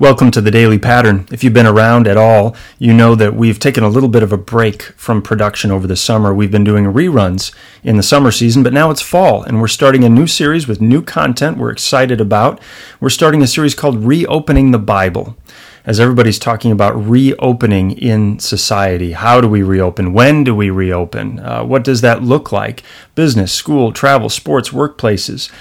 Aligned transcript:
Welcome 0.00 0.32
to 0.32 0.40
the 0.40 0.50
Daily 0.50 0.80
Pattern. 0.80 1.28
If 1.30 1.44
you've 1.44 1.54
been 1.54 1.68
around 1.68 2.08
at 2.08 2.16
all, 2.16 2.56
you 2.80 2.92
know 2.92 3.14
that 3.14 3.36
we've 3.36 3.60
taken 3.60 3.84
a 3.84 3.88
little 3.88 4.08
bit 4.08 4.24
of 4.24 4.32
a 4.32 4.36
break 4.36 4.82
from 4.82 5.22
production 5.22 5.70
over 5.70 5.86
the 5.86 5.94
summer. 5.94 6.34
We've 6.34 6.50
been 6.50 6.64
doing 6.64 6.86
reruns 6.86 7.54
in 7.84 7.96
the 7.96 8.02
summer 8.02 8.32
season, 8.32 8.64
but 8.64 8.72
now 8.72 8.90
it's 8.90 9.00
fall 9.00 9.44
and 9.44 9.60
we're 9.60 9.68
starting 9.68 10.02
a 10.02 10.08
new 10.08 10.26
series 10.26 10.66
with 10.66 10.80
new 10.80 11.00
content 11.00 11.58
we're 11.58 11.70
excited 11.70 12.20
about. 12.20 12.60
We're 12.98 13.08
starting 13.08 13.40
a 13.40 13.46
series 13.46 13.76
called 13.76 14.04
Reopening 14.04 14.72
the 14.72 14.80
Bible. 14.80 15.36
As 15.86 16.00
everybody's 16.00 16.40
talking 16.40 16.72
about 16.72 16.96
reopening 16.96 17.92
in 17.92 18.40
society, 18.40 19.12
how 19.12 19.40
do 19.40 19.46
we 19.46 19.62
reopen? 19.62 20.12
When 20.12 20.42
do 20.42 20.56
we 20.56 20.70
reopen? 20.70 21.38
Uh, 21.38 21.62
what 21.62 21.84
does 21.84 22.00
that 22.00 22.20
look 22.20 22.50
like? 22.50 22.82
Business, 23.14 23.52
school, 23.52 23.92
travel, 23.92 24.28
sports, 24.28 24.70
workplaces. 24.70 25.52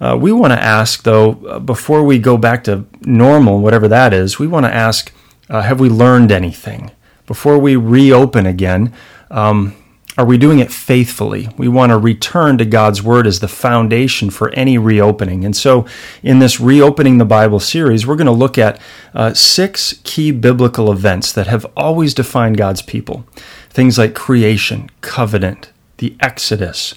Uh, 0.00 0.16
we 0.20 0.32
want 0.32 0.52
to 0.52 0.62
ask, 0.62 1.02
though, 1.02 1.32
uh, 1.46 1.58
before 1.58 2.04
we 2.04 2.18
go 2.18 2.36
back 2.36 2.64
to 2.64 2.84
normal, 3.02 3.60
whatever 3.60 3.88
that 3.88 4.12
is, 4.12 4.38
we 4.38 4.46
want 4.46 4.66
to 4.66 4.74
ask 4.74 5.12
uh, 5.48 5.62
have 5.62 5.80
we 5.80 5.88
learned 5.88 6.32
anything? 6.32 6.90
Before 7.26 7.58
we 7.58 7.76
reopen 7.76 8.46
again, 8.46 8.92
um, 9.30 9.74
are 10.18 10.24
we 10.24 10.38
doing 10.38 10.60
it 10.60 10.72
faithfully? 10.72 11.48
We 11.58 11.68
want 11.68 11.90
to 11.90 11.98
return 11.98 12.56
to 12.58 12.64
God's 12.64 13.02
Word 13.02 13.26
as 13.26 13.40
the 13.40 13.48
foundation 13.48 14.30
for 14.30 14.50
any 14.50 14.78
reopening. 14.78 15.44
And 15.44 15.54
so, 15.54 15.86
in 16.22 16.38
this 16.38 16.58
Reopening 16.58 17.18
the 17.18 17.26
Bible 17.26 17.60
series, 17.60 18.06
we're 18.06 18.16
going 18.16 18.26
to 18.26 18.32
look 18.32 18.56
at 18.56 18.80
uh, 19.14 19.34
six 19.34 20.00
key 20.04 20.30
biblical 20.30 20.90
events 20.90 21.32
that 21.32 21.48
have 21.48 21.66
always 21.76 22.14
defined 22.14 22.56
God's 22.56 22.80
people. 22.80 23.26
Things 23.68 23.98
like 23.98 24.14
creation, 24.14 24.88
covenant, 25.02 25.70
the 25.98 26.16
Exodus, 26.20 26.94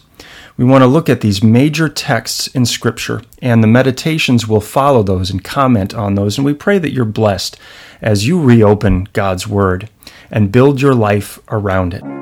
we 0.60 0.66
want 0.66 0.82
to 0.82 0.88
look 0.88 1.08
at 1.08 1.22
these 1.22 1.42
major 1.42 1.88
texts 1.88 2.48
in 2.48 2.66
Scripture, 2.66 3.22
and 3.42 3.64
the 3.64 3.68
meditations 3.68 4.46
will 4.46 4.60
follow 4.60 5.04
those 5.04 5.30
and 5.30 5.42
comment 5.42 5.94
on 5.94 6.16
those. 6.16 6.38
And 6.38 6.44
we 6.44 6.54
pray 6.54 6.78
that 6.80 6.92
you're 6.92 7.06
blessed 7.06 7.58
as 8.02 8.28
you 8.28 8.42
reopen 8.42 9.08
God's 9.14 9.48
Word 9.48 9.90
and 10.30 10.52
build 10.52 10.82
your 10.82 10.94
life 10.94 11.40
around 11.48 11.94
it. 11.94 12.19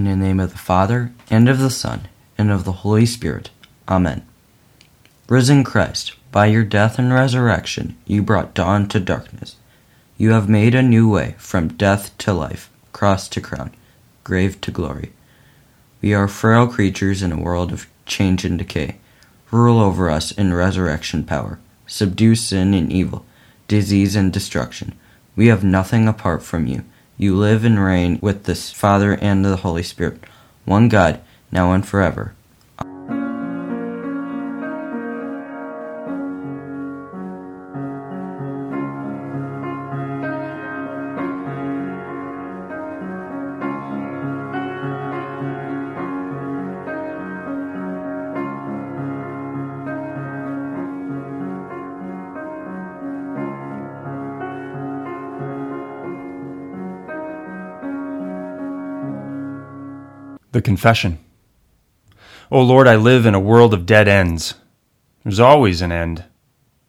In 0.00 0.06
the 0.06 0.16
name 0.16 0.40
of 0.40 0.52
the 0.52 0.56
Father, 0.56 1.12
and 1.28 1.46
of 1.46 1.58
the 1.58 1.68
Son, 1.68 2.08
and 2.38 2.50
of 2.50 2.64
the 2.64 2.72
Holy 2.72 3.04
Spirit. 3.04 3.50
Amen. 3.86 4.26
Risen 5.28 5.62
Christ, 5.62 6.14
by 6.32 6.46
your 6.46 6.64
death 6.64 6.98
and 6.98 7.12
resurrection, 7.12 7.98
you 8.06 8.22
brought 8.22 8.54
dawn 8.54 8.88
to 8.88 8.98
darkness. 8.98 9.56
You 10.16 10.30
have 10.30 10.48
made 10.48 10.74
a 10.74 10.80
new 10.80 11.06
way 11.06 11.34
from 11.36 11.76
death 11.76 12.16
to 12.16 12.32
life, 12.32 12.70
cross 12.94 13.28
to 13.28 13.42
crown, 13.42 13.72
grave 14.24 14.58
to 14.62 14.70
glory. 14.70 15.12
We 16.00 16.14
are 16.14 16.28
frail 16.28 16.66
creatures 16.66 17.22
in 17.22 17.30
a 17.30 17.38
world 17.38 17.70
of 17.70 17.86
change 18.06 18.46
and 18.46 18.56
decay. 18.56 18.96
Rule 19.50 19.78
over 19.78 20.08
us 20.08 20.32
in 20.32 20.54
resurrection 20.54 21.24
power. 21.24 21.58
Subdue 21.86 22.36
sin 22.36 22.72
and 22.72 22.90
evil, 22.90 23.26
disease 23.68 24.16
and 24.16 24.32
destruction. 24.32 24.94
We 25.36 25.48
have 25.48 25.62
nothing 25.62 26.08
apart 26.08 26.42
from 26.42 26.66
you. 26.66 26.84
You 27.20 27.36
live 27.36 27.66
and 27.66 27.78
reign 27.78 28.18
with 28.22 28.44
the 28.44 28.54
Father 28.54 29.12
and 29.12 29.44
the 29.44 29.56
Holy 29.56 29.82
Spirit, 29.82 30.24
one 30.64 30.88
God, 30.88 31.20
now 31.52 31.72
and 31.72 31.86
forever. 31.86 32.32
The 60.60 60.64
Confession. 60.64 61.18
O 62.50 62.60
Lord, 62.60 62.86
I 62.86 62.94
live 62.94 63.24
in 63.24 63.34
a 63.34 63.40
world 63.40 63.72
of 63.72 63.86
dead 63.86 64.06
ends. 64.06 64.56
There's 65.22 65.40
always 65.40 65.80
an 65.80 65.90
end. 65.90 66.24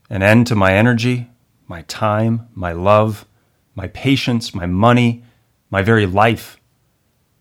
An 0.10 0.22
end 0.22 0.48
to 0.48 0.56
my 0.56 0.74
energy, 0.74 1.30
my 1.70 1.84
time, 1.84 2.50
my 2.54 2.74
love, 2.74 3.26
my 3.74 3.88
patience, 3.88 4.54
my 4.54 4.66
money, 4.66 5.24
my 5.70 5.82
very 5.82 6.06
life. 6.06 6.58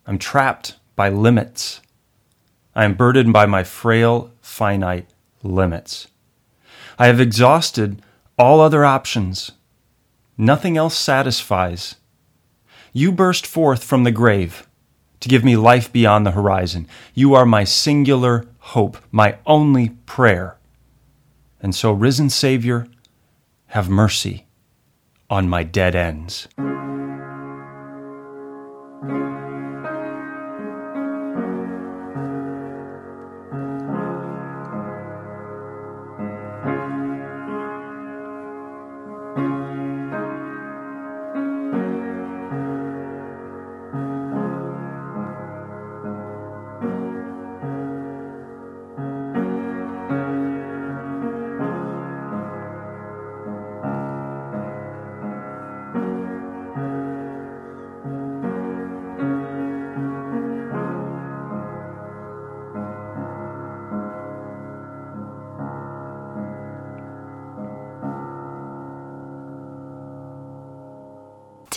I'm 0.06 0.18
trapped 0.18 0.76
by 0.94 1.08
limits. 1.08 1.80
I 2.76 2.84
am 2.84 2.94
burdened 2.94 3.32
by 3.32 3.46
my 3.46 3.64
frail, 3.64 4.30
finite 4.40 5.10
limits. 5.42 6.06
I 6.96 7.08
have 7.08 7.18
exhausted 7.18 8.02
all 8.38 8.60
other 8.60 8.84
options. 8.84 9.50
Nothing 10.38 10.76
else 10.76 10.96
satisfies. 10.96 11.96
You 12.92 13.10
burst 13.10 13.48
forth 13.48 13.82
from 13.82 14.04
the 14.04 14.12
grave 14.12 14.68
to 15.20 15.28
give 15.28 15.44
me 15.44 15.56
life 15.56 15.92
beyond 15.92 16.26
the 16.26 16.32
horizon. 16.32 16.86
You 17.14 17.34
are 17.34 17.46
my 17.46 17.64
singular 17.64 18.46
hope, 18.58 18.98
my 19.10 19.36
only 19.46 19.90
prayer. 20.06 20.56
And 21.62 21.74
so, 21.74 21.92
risen 21.92 22.30
Savior, 22.30 22.86
have 23.68 23.88
mercy 23.88 24.46
on 25.28 25.48
my 25.48 25.62
dead 25.62 25.94
ends. 25.94 26.48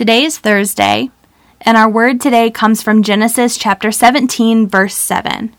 Today 0.03 0.25
is 0.25 0.38
Thursday, 0.38 1.11
and 1.61 1.77
our 1.77 1.89
word 1.89 2.19
today 2.19 2.51
comes 2.51 2.83
from 2.83 3.03
Genesis 3.03 3.55
chapter 3.55 3.89
17, 3.89 4.67
verse 4.67 4.97
7. 4.97 5.55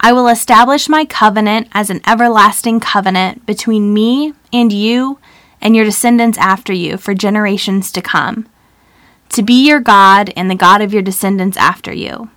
I 0.00 0.12
will 0.12 0.26
establish 0.26 0.88
my 0.88 1.04
covenant 1.04 1.68
as 1.70 1.88
an 1.88 2.00
everlasting 2.08 2.80
covenant 2.80 3.46
between 3.46 3.94
me 3.94 4.32
and 4.52 4.72
you 4.72 5.20
and 5.60 5.76
your 5.76 5.84
descendants 5.84 6.36
after 6.38 6.72
you 6.72 6.96
for 6.96 7.14
generations 7.14 7.92
to 7.92 8.02
come, 8.02 8.48
to 9.28 9.44
be 9.44 9.64
your 9.64 9.78
God 9.78 10.32
and 10.36 10.50
the 10.50 10.56
God 10.56 10.82
of 10.82 10.92
your 10.92 11.02
descendants 11.02 11.56
after 11.56 11.92
you. 11.92 12.28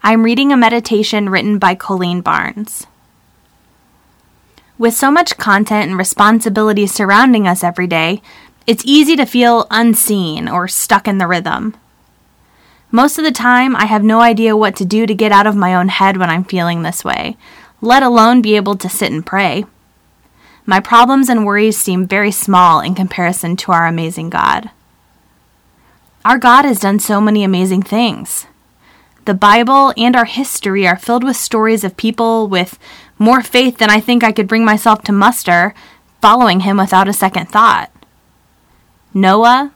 I'm 0.00 0.22
reading 0.22 0.52
a 0.52 0.56
meditation 0.56 1.28
written 1.28 1.58
by 1.58 1.74
Colleen 1.74 2.20
Barnes. 2.20 2.86
With 4.78 4.94
so 4.94 5.10
much 5.10 5.36
content 5.36 5.90
and 5.90 5.98
responsibility 5.98 6.86
surrounding 6.86 7.48
us 7.48 7.64
every 7.64 7.88
day, 7.88 8.22
it's 8.64 8.84
easy 8.86 9.16
to 9.16 9.26
feel 9.26 9.66
unseen 9.72 10.48
or 10.48 10.68
stuck 10.68 11.08
in 11.08 11.18
the 11.18 11.26
rhythm. 11.26 11.76
Most 12.92 13.18
of 13.18 13.24
the 13.24 13.32
time, 13.32 13.74
I 13.74 13.86
have 13.86 14.04
no 14.04 14.20
idea 14.20 14.56
what 14.56 14.76
to 14.76 14.84
do 14.84 15.04
to 15.04 15.14
get 15.14 15.32
out 15.32 15.48
of 15.48 15.56
my 15.56 15.74
own 15.74 15.88
head 15.88 16.16
when 16.16 16.30
I'm 16.30 16.44
feeling 16.44 16.82
this 16.82 17.04
way, 17.04 17.36
let 17.80 18.04
alone 18.04 18.40
be 18.40 18.54
able 18.54 18.76
to 18.76 18.88
sit 18.88 19.10
and 19.10 19.26
pray. 19.26 19.64
My 20.64 20.78
problems 20.78 21.28
and 21.28 21.44
worries 21.44 21.76
seem 21.76 22.06
very 22.06 22.30
small 22.30 22.80
in 22.80 22.94
comparison 22.94 23.56
to 23.56 23.72
our 23.72 23.86
amazing 23.86 24.30
God. 24.30 24.70
Our 26.24 26.38
God 26.38 26.64
has 26.64 26.78
done 26.78 27.00
so 27.00 27.20
many 27.20 27.42
amazing 27.42 27.82
things. 27.82 28.46
The 29.28 29.34
Bible 29.34 29.92
and 29.98 30.16
our 30.16 30.24
history 30.24 30.88
are 30.88 30.96
filled 30.96 31.22
with 31.22 31.36
stories 31.36 31.84
of 31.84 31.98
people 31.98 32.48
with 32.48 32.78
more 33.18 33.42
faith 33.42 33.76
than 33.76 33.90
I 33.90 34.00
think 34.00 34.24
I 34.24 34.32
could 34.32 34.48
bring 34.48 34.64
myself 34.64 35.02
to 35.02 35.12
muster, 35.12 35.74
following 36.22 36.60
him 36.60 36.78
without 36.78 37.08
a 37.08 37.12
second 37.12 37.50
thought. 37.50 37.92
Noah, 39.12 39.74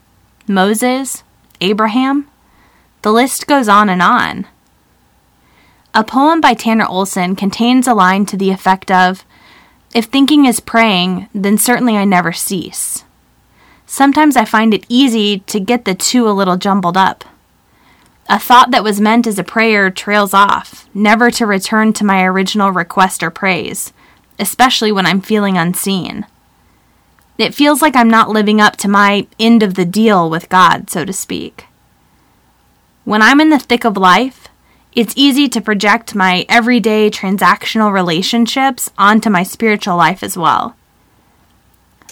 Moses, 0.49 1.23
Abraham, 1.61 2.31
the 3.03 3.13
list 3.13 3.47
goes 3.47 3.69
on 3.69 3.91
and 3.91 4.01
on. 4.01 4.47
A 5.93 6.03
poem 6.03 6.41
by 6.41 6.55
Tanner 6.55 6.87
Olson 6.87 7.37
contains 7.37 7.87
a 7.87 7.93
line 7.93 8.25
to 8.25 8.39
the 8.39 8.49
effect 8.49 8.91
of 8.91 9.23
If 9.95 10.07
thinking 10.07 10.47
is 10.47 10.61
praying, 10.61 11.29
then 11.35 11.59
certainly 11.59 11.99
I 11.99 12.07
never 12.07 12.33
cease. 12.33 13.05
Sometimes 13.85 14.35
I 14.35 14.47
find 14.47 14.73
it 14.73 14.87
easy 14.89 15.41
to 15.41 15.61
get 15.61 15.85
the 15.85 15.95
two 15.95 16.27
a 16.27 16.33
little 16.33 16.57
jumbled 16.57 16.97
up. 16.97 17.27
A 18.29 18.39
thought 18.39 18.71
that 18.71 18.85
was 18.85 19.01
meant 19.01 19.27
as 19.27 19.39
a 19.39 19.45
prayer 19.45 19.91
trails 19.91 20.33
off, 20.33 20.89
never 20.95 21.31
to 21.33 21.47
return 21.47 21.93
to 21.95 22.05
my 22.05 22.25
original 22.25 22.71
request 22.71 23.23
or 23.23 23.31
praise, 23.31 23.93
especially 24.39 24.93
when 24.93 25.07
I'm 25.07 25.21
feeling 25.21 25.59
unseen. 25.59 26.27
It 27.39 27.55
feels 27.55 27.83
like 27.83 27.97
I'm 27.97 28.11
not 28.11 28.31
living 28.31 28.61
up 28.61 28.77
to 28.79 28.89
my 28.89 29.27
end 29.41 29.63
of 29.63 29.75
the 29.75 29.85
deal 29.85 30.31
with 30.31 30.49
God, 30.49 30.91
so 30.91 31.05
to 31.05 31.13
speak. 31.13 31.67
When 33.05 33.21
I'm 33.23 33.41
in 33.41 33.51
the 33.51 33.59
thick 33.59 33.85
of 33.85 33.97
life, 33.97 34.49
it's 34.93 35.15
easy 35.17 35.49
to 35.49 35.61
project 35.61 36.15
my 36.15 36.47
everyday 36.49 37.11
transactional 37.11 37.93
relationships 37.93 38.91
onto 38.97 39.31
my 39.31 39.43
spiritual 39.43 39.97
life 39.97 40.23
as 40.23 40.37
well. 40.37 40.77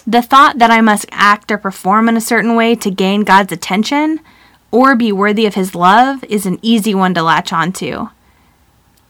The 0.05 0.21
thought 0.21 0.57
that 0.57 0.71
I 0.71 0.81
must 0.81 1.05
act 1.11 1.51
or 1.51 1.57
perform 1.57 2.09
in 2.09 2.17
a 2.17 2.21
certain 2.21 2.55
way 2.55 2.75
to 2.75 2.89
gain 2.89 3.21
God's 3.21 3.51
attention 3.51 4.19
or 4.71 4.95
be 4.95 5.11
worthy 5.11 5.45
of 5.45 5.55
his 5.55 5.75
love 5.75 6.23
is 6.25 6.45
an 6.45 6.57
easy 6.61 6.95
one 6.95 7.13
to 7.13 7.21
latch 7.21 7.53
onto. 7.53 8.07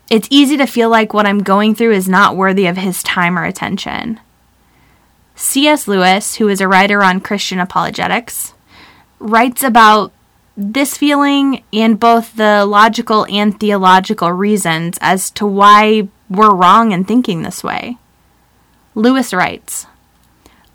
It's 0.09 0.27
easy 0.29 0.57
to 0.57 0.65
feel 0.65 0.89
like 0.89 1.13
what 1.13 1.25
I'm 1.25 1.43
going 1.43 1.75
through 1.75 1.93
is 1.93 2.09
not 2.09 2.35
worthy 2.35 2.65
of 2.65 2.77
his 2.77 3.01
time 3.03 3.37
or 3.37 3.45
attention. 3.45 4.19
C.S. 5.35 5.87
Lewis, 5.87 6.35
who 6.35 6.49
is 6.49 6.59
a 6.59 6.67
writer 6.67 7.03
on 7.03 7.21
Christian 7.21 7.59
apologetics, 7.59 8.53
writes 9.19 9.63
about 9.63 10.11
this 10.57 10.97
feeling 10.97 11.63
and 11.71 11.99
both 11.99 12.35
the 12.35 12.65
logical 12.65 13.25
and 13.29 13.57
theological 13.59 14.31
reasons 14.31 14.97
as 15.01 15.31
to 15.31 15.45
why 15.45 16.07
we're 16.29 16.53
wrong 16.53 16.91
in 16.91 17.05
thinking 17.05 17.41
this 17.41 17.63
way. 17.63 17.97
Lewis 18.95 19.33
writes 19.33 19.87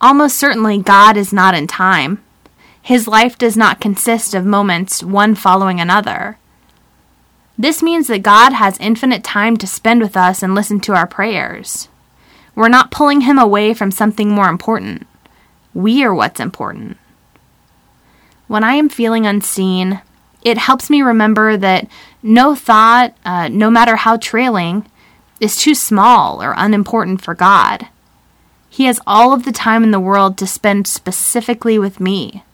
Almost 0.01 0.37
certainly 0.37 0.79
God 0.79 1.17
is 1.17 1.33
not 1.33 1.55
in 1.55 1.67
time, 1.67 2.23
his 2.87 3.09
life 3.09 3.37
does 3.37 3.57
not 3.57 3.81
consist 3.81 4.33
of 4.33 4.47
moments 4.47 5.03
one 5.03 5.35
following 5.35 5.81
another. 5.81 6.39
This 7.59 7.83
means 7.83 8.07
that 8.07 8.23
God 8.23 8.53
has 8.53 8.79
infinite 8.79 9.25
time 9.25 9.57
to 9.57 9.67
spend 9.67 10.01
with 10.01 10.17
us 10.17 10.41
and 10.41 10.55
listen 10.55 10.79
to 10.83 10.95
our 10.95 11.09
prayers. 11.09 11.89
We're 12.55 12.69
not 12.69 12.93
pulling 12.93 13.23
him 13.23 13.41
away 13.41 13.75
from 13.75 13.91
something 13.91 14.29
more 14.29 14.49
important. 14.49 15.05
We 15.75 16.05
are 16.05 16.15
what's 16.15 16.39
important. 16.39 16.97
When 18.47 18.63
I 18.63 18.75
am 18.75 18.89
feeling 18.89 19.27
unseen, 19.27 20.01
it 20.45 20.57
helps 20.57 20.89
me 20.89 21.03
remember 21.03 21.57
that 21.57 21.89
no 22.23 22.55
thought, 22.55 23.17
uh, 23.25 23.49
no 23.49 23.69
matter 23.69 23.97
how 23.97 24.17
trailing, 24.17 24.87
is 25.41 25.57
too 25.57 25.75
small 25.75 26.41
or 26.41 26.55
unimportant 26.57 27.21
for 27.21 27.35
God. 27.35 27.89
He 28.71 28.85
has 28.85 29.01
all 29.09 29.33
of 29.33 29.45
the 29.45 29.51
time 29.51 29.83
in 29.83 29.91
the 29.91 29.99
world 29.99 30.39
to 30.39 30.47
spend 30.47 30.87
specifically 30.87 31.81
with 31.81 31.99
me. 31.99 32.45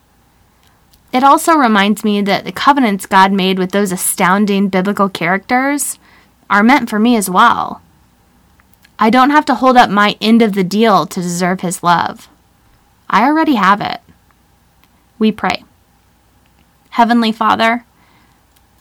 It 1.13 1.23
also 1.23 1.55
reminds 1.55 2.05
me 2.05 2.23
that 2.23 2.45
the 2.45 2.53
covenants 2.53 3.05
God 3.07 3.33
made 3.33 3.59
with 3.59 3.73
those 3.73 3.93
astounding 3.93 4.69
biblical 4.69 5.11
characters 5.11 5.99
are 6.49 6.63
meant 6.63 6.89
for 6.89 6.99
me 6.99 7.17
as 7.17 7.29
well. 7.29 7.83
I 8.99 9.11
don't 9.11 9.31
have 9.31 9.45
to 9.47 9.57
hold 9.57 9.77
up 9.77 9.91
my 9.91 10.17
end 10.21 10.43
of 10.43 10.55
the 10.55 10.65
deal 10.65 11.07
to 11.07 11.21
deserve 11.21 11.61
His 11.61 11.83
love. 11.83 12.29
I 13.11 13.25
already 13.25 13.57
have 13.57 13.81
it. 13.81 14.01
We 15.19 15.33
pray. 15.33 15.65
Heavenly 16.91 17.33
Father, 17.33 17.85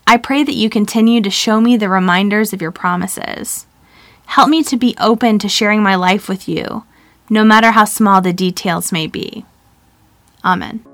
I 0.08 0.18
pray 0.18 0.44
that 0.44 0.56
you 0.56 0.70
continue 0.70 1.22
to 1.22 1.30
show 1.30 1.60
me 1.60 1.76
the 1.76 1.90
reminders 1.90 2.54
of 2.54 2.62
your 2.62 2.72
promises. 2.72 3.66
Help 4.26 4.50
me 4.50 4.64
to 4.64 4.78
be 4.78 4.96
open 5.00 5.40
to 5.40 5.50
sharing 5.50 5.84
my 5.84 5.96
life 5.96 6.30
with 6.30 6.48
you, 6.48 6.84
no 7.30 7.44
matter 7.44 7.72
how 7.72 7.86
small 7.86 8.22
the 8.22 8.34
details 8.34 8.92
may 8.92 9.08
be. 9.08 9.46
Amen. 10.44 10.86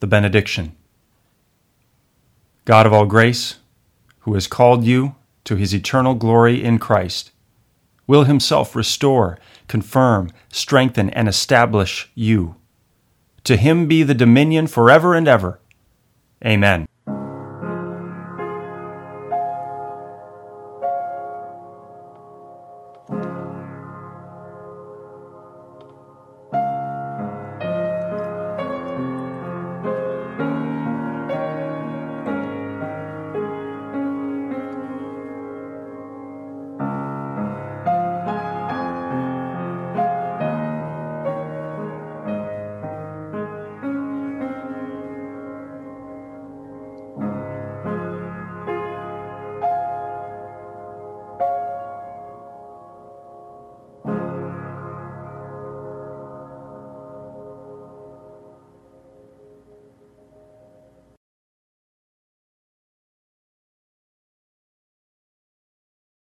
The 0.00 0.06
benediction. 0.06 0.74
God 2.64 2.86
of 2.86 2.92
all 2.92 3.06
grace, 3.06 3.56
who 4.20 4.34
has 4.34 4.46
called 4.46 4.84
you 4.84 5.14
to 5.44 5.56
his 5.56 5.74
eternal 5.74 6.14
glory 6.14 6.62
in 6.62 6.78
Christ, 6.78 7.30
will 8.06 8.24
himself 8.24 8.76
restore, 8.76 9.38
confirm, 9.68 10.30
strengthen, 10.50 11.10
and 11.10 11.28
establish 11.28 12.10
you. 12.14 12.56
To 13.44 13.56
him 13.56 13.86
be 13.86 14.02
the 14.02 14.14
dominion 14.14 14.66
forever 14.66 15.14
and 15.14 15.26
ever. 15.26 15.60
Amen. 16.44 16.86